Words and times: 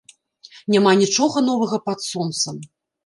Няма 0.75 0.93
нічога 1.01 1.37
новага 1.49 1.77
пад 1.91 1.99
сонцам. 2.11 2.55